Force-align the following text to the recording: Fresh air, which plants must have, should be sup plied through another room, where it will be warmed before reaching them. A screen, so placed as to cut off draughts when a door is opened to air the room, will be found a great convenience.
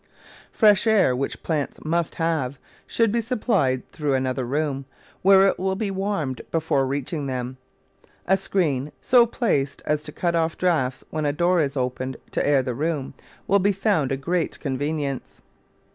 Fresh 0.51 0.87
air, 0.87 1.15
which 1.15 1.43
plants 1.43 1.77
must 1.85 2.15
have, 2.15 2.57
should 2.87 3.11
be 3.11 3.21
sup 3.21 3.41
plied 3.41 3.87
through 3.91 4.15
another 4.15 4.45
room, 4.45 4.85
where 5.21 5.45
it 5.45 5.59
will 5.59 5.75
be 5.75 5.91
warmed 5.91 6.41
before 6.49 6.87
reaching 6.87 7.27
them. 7.27 7.57
A 8.25 8.35
screen, 8.35 8.91
so 8.99 9.27
placed 9.27 9.83
as 9.85 10.01
to 10.05 10.11
cut 10.11 10.33
off 10.33 10.57
draughts 10.57 11.03
when 11.11 11.27
a 11.27 11.31
door 11.31 11.59
is 11.61 11.77
opened 11.77 12.17
to 12.31 12.43
air 12.43 12.63
the 12.63 12.73
room, 12.73 13.13
will 13.47 13.59
be 13.59 13.71
found 13.71 14.11
a 14.11 14.17
great 14.17 14.59
convenience. 14.59 15.39